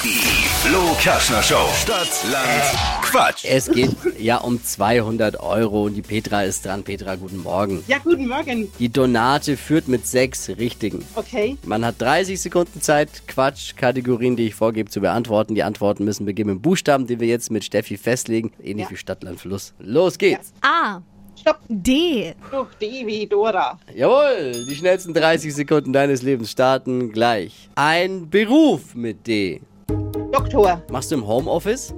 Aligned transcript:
Die 0.00 0.48
Flo 0.68 0.94
Kerschner 1.00 1.42
Show. 1.42 1.68
Stadt, 1.80 2.08
Land, 2.30 3.02
Quatsch. 3.02 3.44
Es 3.44 3.70
geht 3.70 3.90
ja 4.18 4.38
um 4.38 4.62
200 4.62 5.38
Euro 5.40 5.84
und 5.84 5.94
die 5.94 6.02
Petra 6.02 6.42
ist 6.42 6.64
dran. 6.64 6.82
Petra, 6.82 7.14
guten 7.16 7.36
Morgen. 7.42 7.84
Ja, 7.86 7.98
guten 7.98 8.26
Morgen. 8.26 8.68
Die 8.80 8.88
Donate 8.88 9.56
führt 9.56 9.86
mit 9.88 10.06
sechs 10.06 10.48
Richtigen. 10.48 11.04
Okay. 11.14 11.56
Man 11.64 11.84
hat 11.84 12.00
30 12.00 12.40
Sekunden 12.40 12.80
Zeit, 12.80 13.28
Quatsch-Kategorien, 13.28 14.34
die 14.34 14.46
ich 14.48 14.54
vorgebe, 14.54 14.90
zu 14.90 15.00
beantworten. 15.00 15.54
Die 15.54 15.62
Antworten 15.62 16.04
müssen 16.04 16.24
beginnen 16.26 16.54
mit 16.54 16.62
Buchstaben, 16.62 17.06
die 17.06 17.20
wir 17.20 17.28
jetzt 17.28 17.50
mit 17.52 17.62
Steffi 17.64 17.96
festlegen. 17.96 18.52
Ähnlich 18.62 18.86
Ja. 18.86 18.90
wie 18.90 18.96
Stadt, 18.96 19.22
Land, 19.22 19.40
Fluss. 19.40 19.72
Los 19.78 20.18
geht's. 20.18 20.52
A. 20.62 21.00
Stopp. 21.40 21.58
D. 21.68 22.34
Durch 22.50 22.68
die 22.80 23.06
wie 23.06 23.26
Dora. 23.26 23.78
Jawohl, 23.94 24.52
die 24.68 24.74
schnellsten 24.74 25.12
30 25.14 25.54
Sekunden 25.54 25.92
deines 25.92 26.22
Lebens 26.22 26.50
starten 26.50 27.12
gleich. 27.12 27.68
Ein 27.74 28.28
Beruf 28.30 28.94
mit 28.94 29.26
D. 29.26 29.60
Doktor. 30.32 30.82
Machst 30.90 31.10
du 31.10 31.16
im 31.16 31.26
Homeoffice? 31.26 31.94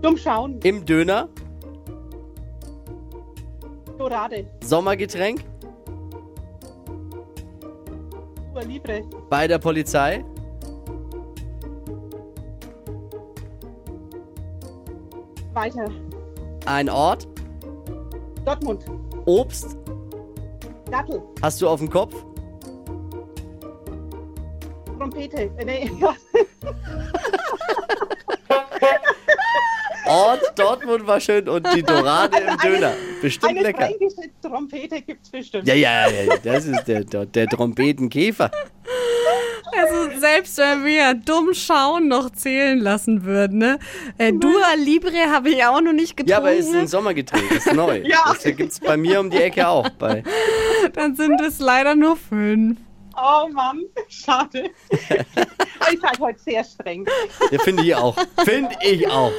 Dumm 0.00 0.16
schauen. 0.16 0.60
Im 0.62 0.84
Döner? 0.86 1.28
Dorade. 3.98 4.46
Sommergetränk? 4.64 5.44
Super 8.46 8.64
Libre. 8.64 9.02
Bei 9.28 9.48
der 9.48 9.58
Polizei? 9.58 10.24
Weiter. 15.52 15.90
Ein 16.66 16.88
Ort? 16.88 17.26
Dortmund. 18.44 18.84
Obst? 19.26 19.76
Dattel. 20.90 21.22
Hast 21.42 21.60
du 21.60 21.68
auf 21.68 21.80
dem 21.80 21.90
Kopf? 21.90 22.14
Trompete. 25.04 25.50
Äh, 25.58 25.64
nee, 25.64 25.90
ja. 25.98 26.14
Ort 30.06 30.40
Dortmund 30.58 31.06
war 31.06 31.20
schön 31.20 31.48
und 31.48 31.66
die 31.74 31.82
Dorade 31.82 32.36
im 32.38 32.48
Also 32.48 32.66
eine- 32.66 32.74
Döner. 32.76 32.92
Bestimmt 33.22 33.50
Eine 33.52 33.62
lecker. 33.62 33.86
fränkische 33.86 34.30
Trompete 34.42 35.00
gibt's 35.02 35.30
bestimmt. 35.30 35.66
Ja, 35.68 35.74
ja, 35.74 36.08
ja, 36.10 36.36
das 36.42 36.64
ist 36.66 36.84
der, 36.84 37.04
der, 37.04 37.26
der 37.26 37.46
Trompetenkäfer. 37.46 38.50
Also 39.72 40.18
selbst 40.18 40.58
wenn 40.58 40.84
wir 40.84 41.14
dumm 41.14 41.54
schauen 41.54 42.08
noch 42.08 42.30
zählen 42.30 42.78
lassen 42.80 43.24
würden, 43.24 43.58
ne? 43.58 43.78
Äh, 44.18 44.32
Dua 44.32 44.74
Libre 44.76 45.30
habe 45.32 45.50
ich 45.50 45.64
auch 45.64 45.80
noch 45.80 45.92
nicht 45.92 46.16
getrunken. 46.16 46.30
Ja, 46.30 46.38
aber 46.38 46.52
ist 46.54 46.74
ein 46.74 46.88
Sommergetränk, 46.88 47.50
ist 47.52 47.72
neu. 47.72 48.00
Ja. 48.04 48.24
Das 48.26 48.42
gibt's 48.56 48.80
bei 48.80 48.96
mir 48.96 49.20
um 49.20 49.30
die 49.30 49.38
Ecke 49.40 49.68
auch. 49.68 49.88
Bei, 49.90 50.24
Dann 50.94 51.14
sind 51.14 51.40
es 51.40 51.60
leider 51.60 51.94
nur 51.94 52.16
fünf. 52.16 52.78
Oh 53.22 53.48
Mann, 53.52 53.82
schade. 54.08 54.70
Ich 55.92 55.98
seid 56.00 56.20
heute 56.20 56.38
sehr 56.38 56.62
streng. 56.62 57.06
ja, 57.50 57.58
finde 57.58 57.82
ich 57.82 57.94
auch. 57.94 58.14
Finde 58.44 58.70
ich 58.82 59.08
auch. 59.08 59.32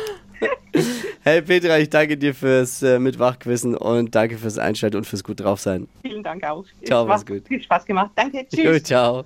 Hey 1.21 1.41
Petra, 1.43 1.77
ich 1.77 1.89
danke 1.89 2.17
dir 2.17 2.33
fürs 2.33 2.81
äh, 2.81 2.97
Mitwachquissen 2.97 3.75
und 3.77 4.15
danke 4.15 4.37
fürs 4.39 4.57
Einschalten 4.57 4.97
und 4.97 5.05
fürs 5.05 5.23
gut 5.23 5.39
drauf 5.39 5.61
sein. 5.61 5.87
Vielen 6.01 6.23
Dank 6.23 6.43
auch. 6.43 6.65
Ciao, 6.83 7.05
mach's 7.05 7.25
gut. 7.25 7.47
Viel 7.47 7.61
Spaß 7.61 7.85
gemacht. 7.85 8.09
Danke. 8.15 8.39
Gut, 8.39 8.49
Tschüss. 8.55 8.83
ciao. 8.83 9.23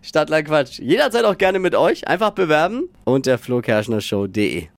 Stadtland 0.00 0.46
Quatsch. 0.46 0.78
Jederzeit 0.78 1.24
auch 1.24 1.36
gerne 1.36 1.58
mit 1.58 1.74
euch. 1.74 2.06
Einfach 2.06 2.30
bewerben 2.30 2.88
unter 3.04 3.36
flokerschnershow.de. 3.36 4.68